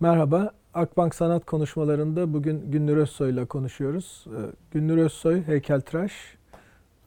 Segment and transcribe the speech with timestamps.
[0.00, 4.24] Merhaba, Akbank Sanat Konuşmalarında bugün Günnür Özsoy ile konuşuyoruz.
[4.26, 4.30] Ee,
[4.70, 6.12] Günnür Özsoy, heykeltıraş.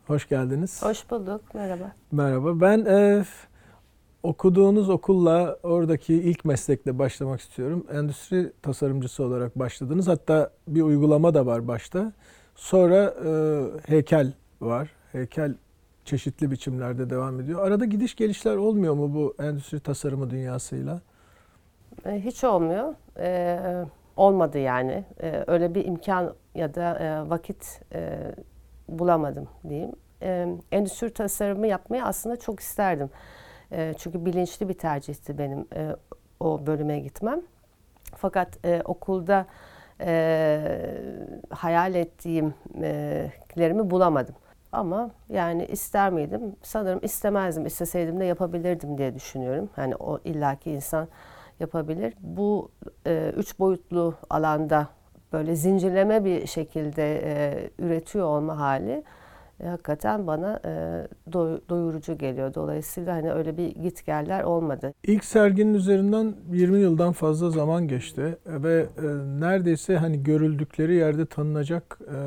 [0.08, 0.84] Hoş geldiniz.
[0.84, 1.92] Hoş bulduk, merhaba.
[2.12, 3.26] Merhaba, ben e,
[4.24, 7.86] okuduğunuz okulla oradaki ilk meslekle başlamak istiyorum.
[7.92, 10.08] Endüstri tasarımcısı olarak başladınız.
[10.08, 12.14] Hatta bir uygulama da var başta.
[12.56, 13.32] Sonra e,
[13.86, 14.92] heykel var.
[15.12, 15.56] Heykel
[16.06, 17.68] çeşitli biçimlerde devam ediyor.
[17.68, 21.02] Arada gidiş gelişler olmuyor mu bu endüstri tasarımı dünyasıyla?
[22.06, 22.94] E, Hiç olmuyor.
[23.20, 23.86] Ee,
[24.18, 25.04] olmadı yani.
[25.24, 28.20] Ee, öyle bir imkan ya da e, vakit e,
[28.90, 29.92] bulamadım diyeyim.
[30.22, 33.10] Ee, endüstri tasarımı yapmayı aslında çok isterdim.
[33.72, 35.96] Ee, çünkü bilinçli bir tercihti benim e,
[36.40, 37.42] o bölüme gitmem.
[38.16, 39.46] Fakat e, okulda
[40.02, 40.62] e,
[41.50, 44.36] hayal ettiğimlerimi bulamadım.
[44.72, 46.56] Ama yani ister miydim?
[46.62, 47.66] Sanırım istemezdim.
[47.66, 49.70] İsteseydim de yapabilirdim diye düşünüyorum.
[49.76, 51.08] Hani o illaki insan
[51.60, 52.14] yapabilir.
[52.22, 52.72] Bu
[53.08, 54.88] e, üç boyutlu alanda
[55.34, 59.04] böyle zincirleme bir şekilde e, üretiyor olma hali
[59.64, 60.70] e, hakikaten bana e,
[61.32, 62.54] doy- doyurucu geliyor.
[62.54, 64.94] Dolayısıyla hani öyle bir git geller olmadı.
[65.04, 69.06] İlk serginin üzerinden 20 yıldan fazla zaman geçti ve e,
[69.40, 72.18] neredeyse hani görüldükleri yerde tanınacak e,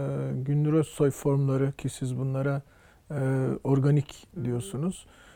[0.43, 2.63] Gündür Özsoy formları ki siz bunlara
[3.11, 5.07] e, organik diyorsunuz.
[5.07, 5.32] E,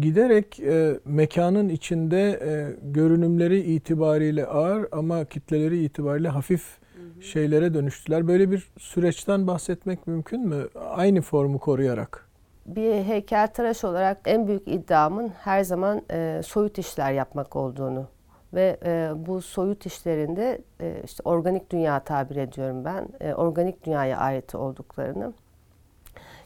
[0.00, 6.78] Giderek e, mekanın içinde e, görünümleri itibariyle ağır ama kitleleri itibariyle hafif
[7.20, 8.28] şeylere dönüştüler.
[8.28, 10.68] Böyle bir süreçten bahsetmek mümkün mü?
[10.90, 12.28] Aynı formu koruyarak.
[12.66, 18.06] Bir heykeltıraş olarak en büyük iddiamın her zaman e, soyut işler yapmak olduğunu
[18.54, 23.08] ve e, bu soyut işlerinde e, işte organik dünya tabir ediyorum ben.
[23.20, 25.32] E, organik dünyaya ait olduklarını.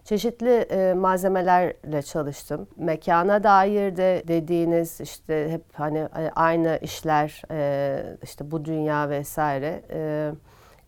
[0.05, 2.69] Çeşitli e, malzemelerle çalıştım.
[2.77, 9.83] Mekana dair de dediğiniz işte hep hani e, aynı işler e, işte bu dünya vesaire
[9.91, 10.31] e,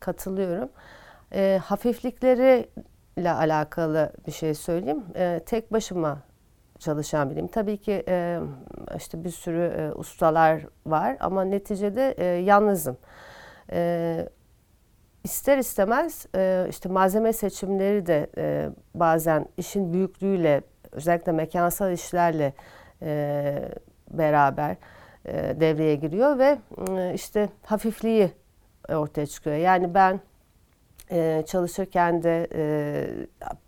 [0.00, 0.68] katılıyorum.
[1.34, 2.68] E, hafiflikleri
[3.16, 5.04] ile alakalı bir şey söyleyeyim.
[5.16, 6.18] E, tek başıma
[6.78, 7.48] çalışan biriyim.
[7.48, 8.40] Tabii ki e,
[8.96, 12.96] işte bir sürü e, ustalar var ama neticede e, yalnızım.
[13.72, 14.28] E,
[15.24, 20.62] ister istemez e, işte malzeme seçimleri de e, bazen işin büyüklüğüyle
[20.92, 22.52] özellikle mekansal işlerle
[23.02, 23.68] e,
[24.10, 24.76] beraber
[25.60, 26.58] devreye giriyor ve
[27.14, 28.30] işte hafifliği
[28.88, 29.56] ortaya çıkıyor.
[29.56, 30.20] Yani ben
[31.44, 32.46] çalışırken de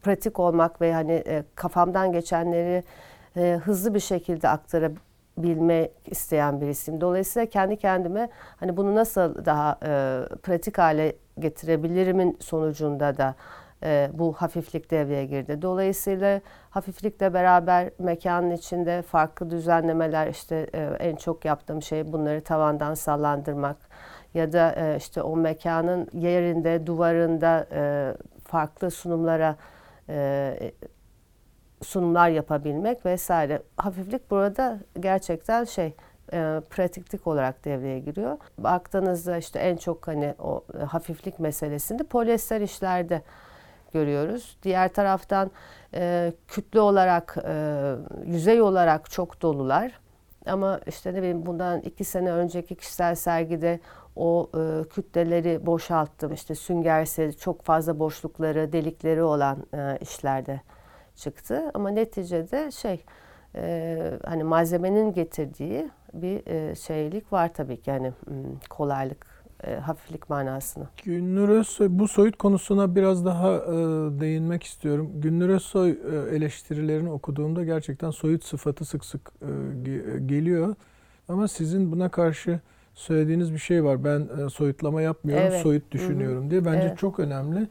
[0.03, 2.83] pratik olmak ve hani kafamdan geçenleri
[3.59, 4.49] hızlı bir şekilde
[5.37, 7.01] aktarabilmek isteyen birisiyim.
[7.01, 13.35] Dolayısıyla kendi kendime hani bunu nasıl daha e, pratik hale getirebilirimin sonucunda da
[13.83, 15.63] e, bu hafiflik devreye girdi.
[15.63, 22.95] Dolayısıyla hafiflikle beraber mekanın içinde farklı düzenlemeler işte e, en çok yaptığım şey bunları tavandan
[22.95, 23.77] sallandırmak
[24.35, 28.15] ya da e, işte o mekanın yerinde, duvarında e,
[28.45, 29.57] farklı sunumlara
[30.09, 30.73] e,
[31.83, 33.63] sunumlar yapabilmek vesaire.
[33.77, 35.95] Hafiflik burada gerçekten şey
[36.33, 38.39] e, pratiklik olarak devreye giriyor.
[38.59, 43.23] Baktığınızda işte en çok hani o e, hafiflik meselesinde polyester işlerde
[43.93, 44.59] görüyoruz.
[44.63, 45.51] Diğer taraftan
[45.95, 47.95] e, kütle olarak, e,
[48.25, 49.93] yüzey olarak çok dolular.
[50.47, 53.81] Ama işte ne bileyim bundan iki sene önceki kişisel sergide
[54.17, 56.33] o e, kütleleri boşalttım.
[56.33, 60.61] İşte süngerse çok fazla boşlukları, delikleri olan e, işlerde
[61.17, 61.71] çıktı.
[61.75, 63.05] Ama neticede şey
[63.55, 68.35] e, hani malzemenin getirdiği bir e, şeylik var tabii ki hani hmm,
[68.71, 69.27] kolaylık,
[69.65, 70.87] e, hafiflik manasına.
[71.05, 73.67] Günnür Özsoy, bu soyut konusuna biraz daha e,
[74.21, 75.11] değinmek istiyorum.
[75.15, 79.47] Günnür Özsoy e, eleştirilerini okuduğumda gerçekten soyut sıfatı sık sık e,
[79.89, 80.75] ge- geliyor.
[81.29, 82.61] Ama sizin buna karşı
[82.95, 84.05] söylediğiniz bir şey var.
[84.05, 85.63] Ben e, soyutlama yapmıyorum, Evet.
[85.63, 86.65] soyut düşünüyorum diye.
[86.65, 86.99] Bence Evet.
[86.99, 87.69] çok önemli.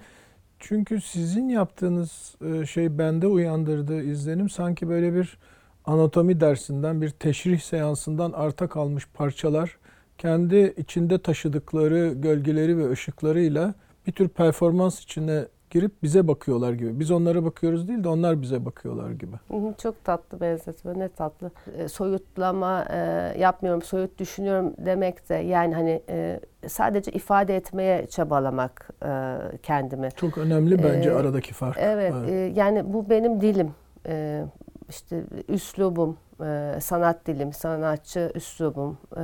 [0.59, 5.37] Çünkü sizin yaptığınız e, şey bende uyandırdığı izlenim sanki böyle bir
[5.85, 9.77] anatomi dersinden, bir teşrih seansından arta kalmış parçalar
[10.17, 13.73] kendi içinde taşıdıkları gölgeleri ve ışıklarıyla
[14.07, 16.99] bir tür performans içine girip bize bakıyorlar gibi.
[16.99, 19.35] Biz onlara bakıyoruz değil de onlar bize bakıyorlar gibi.
[19.77, 21.51] Çok tatlı benzetme, ne tatlı.
[21.77, 22.97] E, soyutlama e,
[23.39, 30.09] yapmıyorum, soyut düşünüyorum demek de yani hani e, sadece ifade etmeye çabalamak e, kendimi.
[30.15, 31.77] Çok önemli bence Ee, aradaki fark.
[31.79, 33.71] Evet, e, yani bu benim dilim,
[34.07, 34.43] e,
[34.89, 38.97] işte üslubum, e, sanat dilim, sanatçı üslubum.
[39.17, 39.23] E,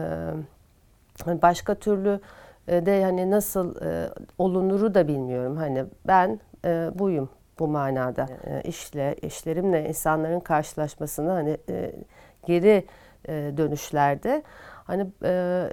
[1.26, 2.20] hani başka türlü e,
[2.72, 5.58] de hani nasıl e, olunuru da bilmiyorum.
[5.58, 7.30] Hani ben e, buyum
[7.60, 8.28] bu manada.
[8.46, 11.92] E, işle, işlerimle insanların karşılaşmasını hani e,
[12.46, 12.86] geri
[13.28, 14.44] e, dönüşlerde
[14.92, 15.70] Hani e,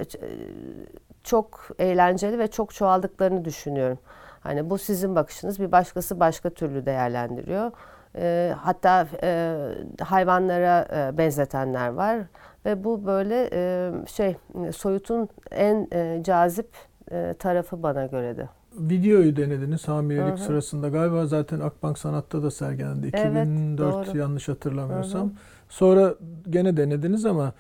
[1.25, 3.99] çok eğlenceli ve çok çoğaldıklarını düşünüyorum.
[4.41, 7.71] Hani bu sizin bakışınız bir başkası başka türlü değerlendiriyor.
[8.17, 9.57] E, hatta e,
[10.01, 12.19] hayvanlara e, benzetenler var
[12.65, 14.37] ve bu böyle e, şey
[14.77, 16.69] soyutun en e, cazip
[17.11, 18.49] e, tarafı bana göre de.
[18.79, 20.47] Videoyu denediniz hamilelik Hı hı.
[20.47, 23.11] sırasında galiba zaten Akbank Sanat'ta da sergilendi.
[23.15, 24.19] Evet, 2004 doğru.
[24.19, 25.23] yanlış hatırlamıyorsam.
[25.23, 25.37] Hı hı.
[25.69, 26.15] Sonra
[26.51, 27.53] gene denediniz ama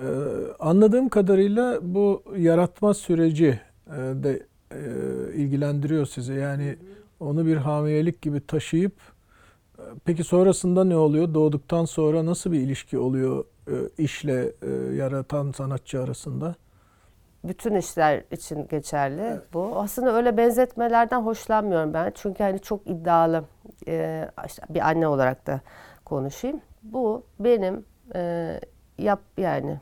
[0.00, 0.06] e,
[0.58, 4.78] anladığım kadarıyla bu yaratma süreci e, de e,
[5.34, 6.32] ilgilendiriyor sizi.
[6.32, 6.76] Yani
[7.20, 8.92] onu bir hamilelik gibi taşıyıp
[9.78, 11.34] e, peki sonrasında ne oluyor?
[11.34, 13.44] Doğduktan sonra nasıl bir ilişki oluyor
[13.98, 16.54] işle e, yaratan sanatçı arasında?
[17.48, 19.72] bütün işler için geçerli bu.
[19.80, 22.12] Aslında öyle benzetmelerden hoşlanmıyorum ben.
[22.14, 23.44] Çünkü hani çok iddialı
[23.88, 24.28] e,
[24.70, 25.60] bir anne olarak da
[26.04, 26.60] konuşayım.
[26.82, 27.84] Bu benim
[28.14, 28.60] e,
[28.98, 29.80] yap yani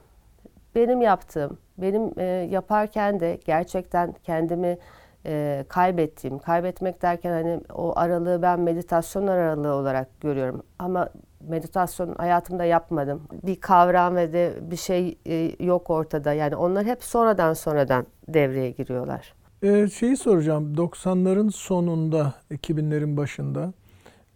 [0.75, 4.79] benim yaptığım, benim e, yaparken de gerçekten kendimi
[5.27, 10.63] e, kaybettiğim, kaybetmek derken hani o aralığı ben meditasyon aralığı olarak görüyorum.
[10.79, 11.09] Ama
[11.49, 13.23] meditasyon hayatımda yapmadım.
[13.43, 16.33] Bir kavram ve de bir şey e, yok ortada.
[16.33, 19.35] Yani onlar hep sonradan sonradan devreye giriyorlar.
[19.63, 20.75] Ee, şeyi soracağım.
[20.75, 23.73] 90'ların sonunda, 2000'lerin başında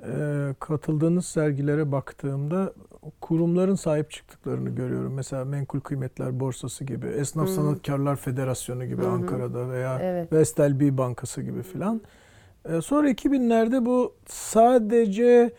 [0.02, 0.12] e,
[0.60, 2.72] katıldığınız sergilere baktığımda
[3.20, 5.14] kurumların sahip çıktıklarını görüyorum.
[5.14, 7.52] Mesela Menkul Kıymetler Borsası gibi, Esnaf Hı.
[7.52, 9.08] Sanatkarlar Federasyonu gibi hı.
[9.08, 10.32] Ankara'da veya Evet.
[10.32, 12.00] Vestel Bankası gibi filan.
[12.68, 15.50] Ee, sonra 2000'lerde bu sadece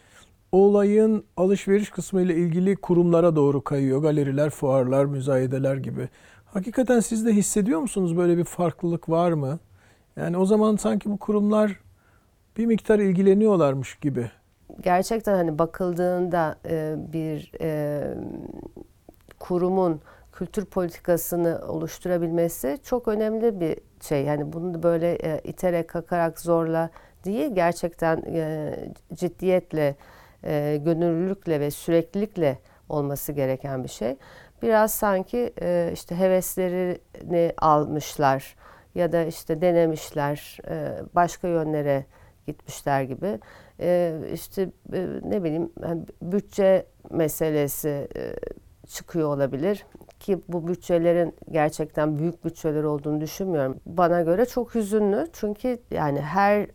[0.51, 4.01] olayın alışveriş kısmı ile ilgili kurumlara doğru kayıyor.
[4.01, 6.09] Galeriler, fuarlar, müzayedeler gibi.
[6.45, 9.59] Hakikaten siz de hissediyor musunuz böyle bir farklılık var mı?
[10.15, 11.79] Yani o zaman sanki bu kurumlar
[12.57, 14.31] bir miktar ilgileniyorlarmış gibi.
[14.81, 18.03] Gerçekten hani bakıldığında e, bir e,
[19.39, 20.01] kurumun
[20.31, 24.23] kültür politikasını oluşturabilmesi çok önemli bir şey.
[24.23, 26.89] Yani bunu böyle e, iterek, kakarak, zorla
[27.25, 28.73] değil, gerçekten e,
[29.13, 29.95] ciddiyetle,
[30.43, 34.17] e, gönüllülükle ve süreklilikle olması gereken bir şey.
[34.61, 38.55] Biraz sanki e, işte heveslerini almışlar
[38.95, 42.05] ya da işte denemişler, e, başka yönlere
[42.47, 43.39] gitmişler gibi.
[43.79, 48.33] E, işte e, ne bileyim yani bütçe meselesi e,
[48.87, 49.85] çıkıyor olabilir
[50.19, 53.79] ki bu bütçelerin gerçekten büyük bütçeler olduğunu düşünmüyorum.
[53.85, 56.69] Bana göre çok hüzünlü çünkü yani her e,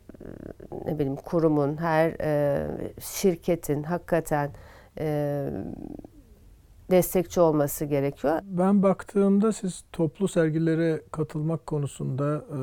[0.85, 2.67] ne bileyim kurumun, her e,
[2.99, 4.51] şirketin hakikaten
[4.99, 5.49] e,
[6.91, 8.39] destekçi olması gerekiyor.
[8.43, 12.59] Ben baktığımda siz toplu sergilere katılmak konusunda, e,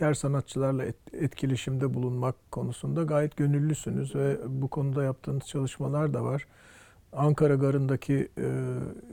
[0.00, 6.46] diğer sanatçılarla et- etkileşimde bulunmak konusunda gayet gönüllüsünüz ve bu konuda yaptığınız çalışmalar da var.
[7.12, 8.48] Ankara Garı'ndaki e,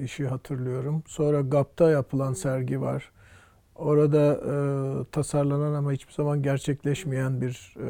[0.04, 1.04] işi hatırlıyorum.
[1.08, 3.12] Sonra GAP'ta yapılan sergi var.
[3.76, 4.56] Orada e,
[5.12, 7.88] tasarlanan ama hiçbir zaman gerçekleşmeyen bir e,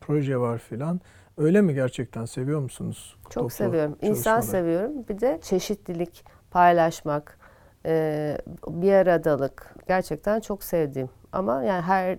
[0.00, 1.00] proje var filan.
[1.36, 3.16] Öyle mi gerçekten seviyor musunuz?
[3.30, 3.96] Çok seviyorum.
[4.02, 4.92] İnsan seviyorum.
[5.08, 7.38] Bir de çeşitlilik, paylaşmak,
[7.86, 9.74] e, bir aradalık.
[9.88, 11.08] Gerçekten çok sevdiğim.
[11.32, 12.18] Ama yani her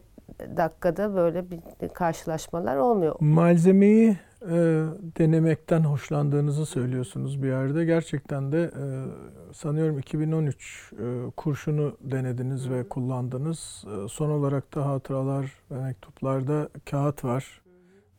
[0.57, 3.15] dakikada böyle bir karşılaşmalar olmuyor.
[3.19, 4.55] Malzemeyi e,
[5.19, 7.85] denemekten hoşlandığınızı söylüyorsunuz bir yerde.
[7.85, 8.83] Gerçekten de e,
[9.53, 13.85] sanıyorum 2013 e, kurşunu denediniz ve kullandınız.
[13.87, 17.61] E, son olarak da hatıralar ve mektuplarda kağıt var.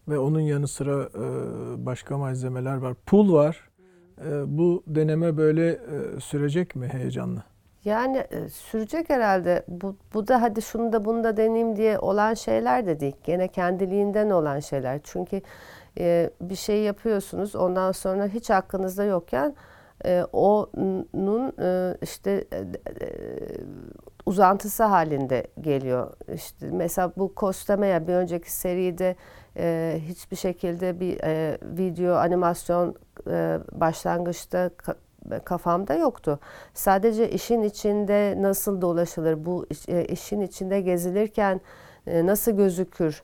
[0.09, 1.27] Ve onun yanı sıra e,
[1.87, 2.95] başka malzemeler var.
[3.07, 3.61] Pul var.
[4.27, 7.43] E, bu deneme böyle e, sürecek mi heyecanlı?
[7.85, 9.65] Yani e, sürecek herhalde.
[9.69, 13.17] Bu, bu da hadi şunu da bunu da deneyeyim diye olan şeyler de değil.
[13.25, 15.01] Gene kendiliğinden olan şeyler.
[15.05, 15.41] Çünkü
[15.99, 19.55] e, bir şey yapıyorsunuz ondan sonra hiç aklınızda yokken
[20.05, 22.65] e, onun e, işte e, e,
[24.27, 26.13] uzantısı halinde geliyor.
[26.35, 29.17] İşte mesela bu Kostameya bir önceki seride
[29.57, 32.95] e, hiçbir şekilde bir e, video animasyon
[33.31, 34.71] e, başlangıçta
[35.45, 36.39] kafamda yoktu.
[36.75, 41.61] Sadece işin içinde nasıl dolaşılır, bu e, işin içinde gezilirken
[42.07, 43.23] e, nasıl gözükür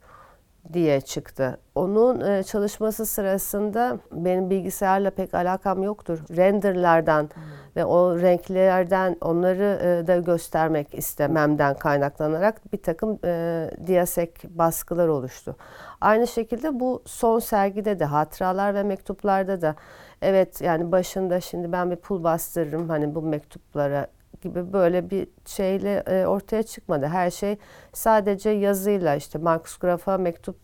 [0.73, 1.59] diye çıktı.
[1.75, 6.19] Onun e, çalışması sırasında benim bilgisayarla pek alakam yoktur.
[6.37, 7.31] Renderlardan
[7.76, 15.57] ve o renklerden onları e, da göstermek istememden kaynaklanarak bir takım e, diasek baskılar oluştu.
[16.00, 19.75] Aynı şekilde bu son sergide de hatıralar ve mektuplarda da
[20.23, 24.07] evet yani başında şimdi ben bir pul bastırırım hani bu mektuplara
[24.42, 27.06] gibi böyle bir şeyle e, ortaya çıkmadı.
[27.06, 27.56] Her şey
[27.92, 30.56] sadece yazıyla işte Marcus Graf'a mektup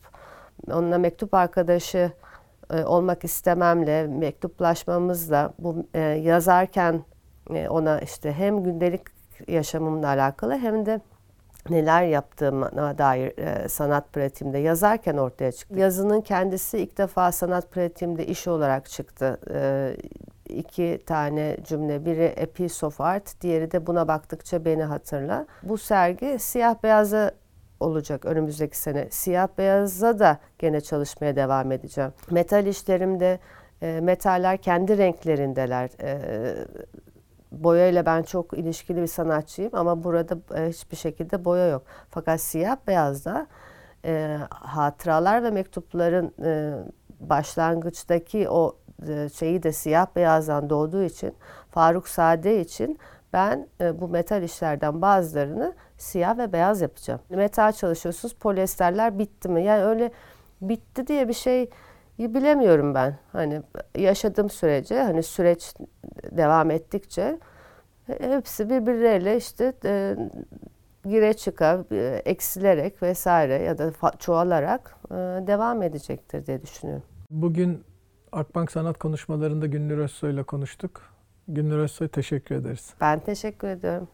[0.68, 2.12] onunla mektup arkadaşı
[2.71, 7.04] e, olmak istememle mektuplaşmamızla bu e, yazarken
[7.54, 9.02] e, ona işte hem gündelik
[9.49, 11.00] yaşamımla alakalı hem de
[11.71, 15.78] neler yaptığıma dair e, sanat pratiğimde yazarken ortaya çıktı.
[15.78, 19.40] Yazının kendisi ilk defa sanat pratiğimde iş olarak çıktı.
[19.54, 19.97] E,
[20.49, 22.05] iki tane cümle.
[22.05, 25.47] Biri A Piece of Art, diğeri de Buna Baktıkça Beni Hatırla.
[25.62, 27.31] Bu sergi siyah beyaza
[27.81, 29.09] olacak önümüzdeki sene.
[29.11, 32.12] Siyah beyaza da gene çalışmaya devam edeceğim.
[32.31, 33.38] Metal işlerimde
[33.83, 35.91] e, metaller kendi renklerindeler.
[36.03, 36.19] E,
[37.53, 41.83] boyayla ben çok ilişkili bir sanatçıyım ama burada e, hiçbir şekilde boya yok.
[42.11, 43.47] Fakat siyah beyazda
[44.05, 46.75] e, hatıralar ve mektupların e,
[47.21, 48.76] başlangıçtaki o
[49.35, 51.35] şeyi de siyah beyazdan doğduğu için
[51.71, 52.99] Faruk Sade için
[53.33, 57.21] ben e, bu metal işlerden bazılarını siyah ve beyaz yapacağım.
[57.31, 59.65] Metal çalışıyorsunuz polyesterler bitti mi?
[59.65, 60.11] Yani öyle
[60.61, 61.71] bitti diye bir şey
[62.19, 63.19] bilemiyorum ben.
[63.33, 63.62] Hani
[63.99, 65.75] yaşadığım sürece hani süreç
[66.31, 67.38] devam ettikçe
[68.07, 70.17] hepsi birbirleriyle işte e,
[71.05, 75.15] gire çıka, e, eksilerek vesaire ya da çoğalarak e,
[75.47, 77.05] devam edecektir diye düşünüyorum.
[77.31, 77.85] Bugün
[78.37, 81.02] Akbank Sanat Konuşmalarında Gündür Özsoy ile konuştuk.
[81.49, 82.95] Gündür Özsoy teşekkür ederiz.
[83.00, 84.09] Ben teşekkür ediyorum.